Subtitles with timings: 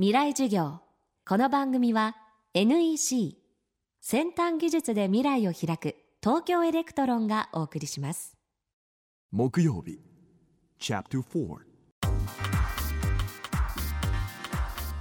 [0.00, 0.80] 未来授業。
[1.28, 2.16] この番組は
[2.54, 3.36] NEC
[4.00, 8.34] 先端技術で未来を開く東京エレクトロンがお送りします。
[9.30, 10.00] 木曜日
[10.80, 11.58] Chapter 4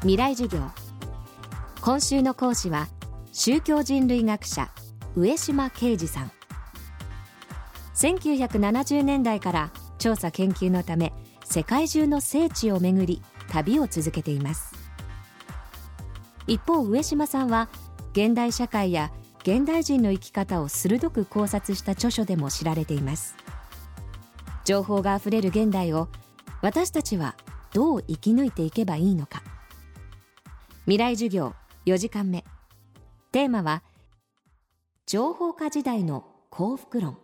[0.01, 0.63] 未来授業。
[1.79, 2.89] 今週の講師は
[3.31, 4.69] 宗教人類学者
[5.15, 6.31] 植島啓司さん。
[7.95, 11.13] 1970年代から調査研究のため
[11.45, 14.78] 世界中の聖地を巡り旅を続けています
[16.49, 17.69] 一方上島さんは
[18.11, 19.11] 現代社会や
[19.43, 23.35] 現代人の生き方を鋭く考察した著書でも知られています。
[24.65, 26.09] 情報があふれる現代を
[26.63, 27.35] 私たちは
[27.71, 29.43] どう生き抜いていけばいいのか。
[30.85, 31.53] 未来授業
[31.85, 32.43] 4時間目。
[33.31, 33.83] テーマは
[35.05, 37.19] 情報化時代の幸福論。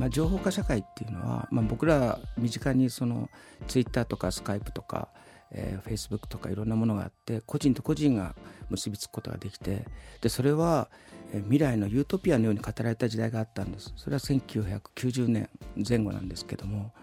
[0.00, 3.28] まあ、情報化社会っていうのは、まあ、僕ら身近にその
[3.68, 5.08] ツイッターとかスカイプとか、
[5.52, 8.34] えー、フェイスブックとかいろんなものがあって個人と個人が
[8.70, 9.84] 結びつくことができて
[10.22, 10.88] でそれは
[11.34, 13.92] 未来のユートピアのように語られた時代があったんです。
[13.96, 15.50] それは1990年
[15.86, 16.94] 前後なんですけども、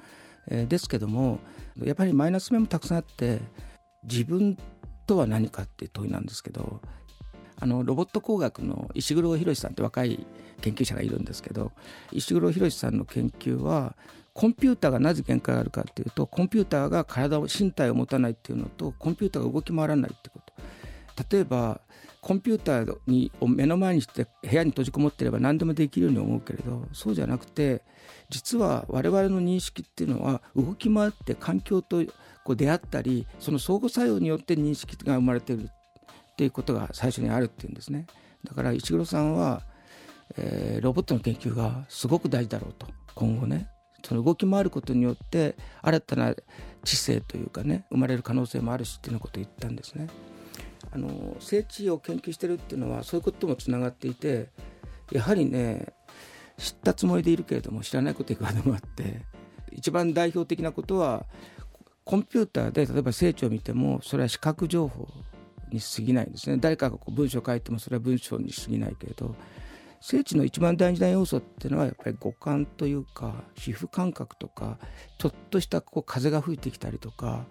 [0.47, 1.39] えー、ですけども
[1.83, 3.39] やっぱりマイナス面もたくさんあって
[4.03, 4.57] 自分
[5.05, 6.81] とは何かっていう問いなんですけど
[7.59, 10.25] あのロボット工学の石黒博さんって若い
[10.61, 11.71] 研究者がいるんですけど
[12.11, 13.95] 石黒博さんの研究は
[14.33, 20.53] コンピューターがなぜ限界があるかっていうとコンピューターが体を身体を持たないっていうのとコンピューターが動き回らないってこと。
[21.31, 21.81] 例えば
[22.21, 27.81] コンピューターにを目の前にして部屋に閉じこもってれば何でもできるように思うけれどそうじゃなくて
[28.29, 32.03] 実は我々の認識っていうのは動き回って環境と
[32.43, 35.69] こう出会ったりその相互作用によって認識が生まれている。
[36.37, 38.05] っていうことが最初にあるっていうんですね。
[38.43, 39.63] だから石黒さんは、
[40.37, 42.85] えー、ロボットの研究がすごく大事だろうと。
[43.15, 43.69] 今後ね。
[44.03, 46.35] その動き回ることによって新たな
[46.83, 50.07] 知性というかね生まれる可能性もあるしっていうようなことを言ったんですね。
[50.91, 54.49] あの聖地を研究してるっていうのはそういうこともつながっていて
[55.11, 55.87] やはりね
[56.57, 59.25] 知ったつもりでいるけれども知らないこといくらでもあって
[59.71, 61.25] 一番代表的なことは
[62.05, 65.07] コンピューターで例えば聖地を見てもそれは視覚情報
[65.71, 69.35] に過ぎないんですね誰かがこう文章を書いてもそれは文章に過ぎないけれど
[69.99, 74.77] 聖地の一番大事な要素っていうのはやっぱり五感というか皮膚感覚とか
[75.17, 77.45] ちょっとしたこう風が吹いてきたりとか、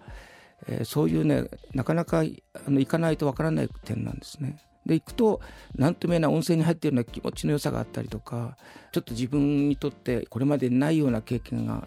[0.67, 2.23] えー、そういうねなかなかあ
[2.69, 4.57] の行かないとわからない点なんですね。
[4.85, 5.41] で行くと
[5.75, 8.55] 何とも言えない温泉に入ってるような気持ちの良さがあったりとか
[8.93, 11.85] ちょっと自分にとってこれまでないような経験が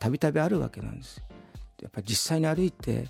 [0.00, 1.22] たびたびあるわけなんです
[1.80, 3.06] やっぱり実際に歩いて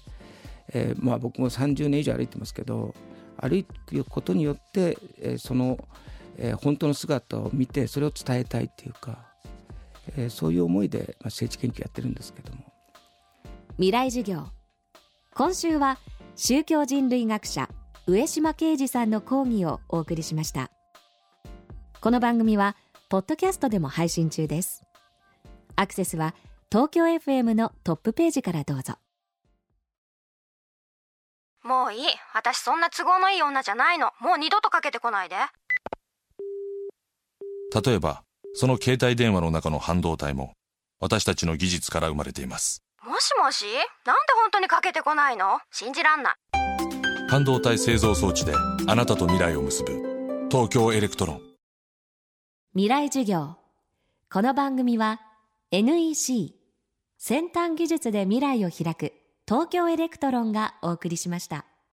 [0.72, 2.94] えー、まあ、僕も30年以上歩いてますけど
[3.40, 5.78] 歩くことによって、えー、その、
[6.38, 9.18] えー、本当の姿を見てそれを伝えたいっていうか、
[10.16, 12.64] えそういう思いで、まあ、政治研究やってるんですけども。
[13.76, 14.46] 未来授業。
[15.34, 15.98] 今週は
[16.36, 17.68] 宗教人類学者
[18.06, 20.70] 上島啓二さんの講義をお送りしました。
[22.00, 22.76] この番組は
[23.08, 24.84] ポッドキャストでも配信中です。
[25.76, 26.34] アクセスは
[26.70, 28.94] 東京 FM のトップページからどうぞ。
[31.64, 32.02] もういい。
[32.34, 34.12] 私そんな都合のいい女じゃないの。
[34.20, 35.36] もう二度とかけてこないで。
[37.82, 40.52] 例えばその携帯電話の中の半導体も
[41.00, 42.82] 私たちの技術から生まれています。
[43.02, 43.64] もしもし？
[44.04, 45.58] なんで本当にかけてこないの？
[45.70, 46.34] 信じらんない。
[47.30, 48.52] 半導体製造装置で
[48.86, 51.40] あなたと未来を結ぶ東京エレクトロン。
[52.74, 53.56] 未来授業。
[54.30, 55.22] この番組は
[55.70, 56.54] NEC
[57.16, 59.14] 先端技術で未来を開く
[59.46, 61.66] 東京エレクトロンがお送りしました。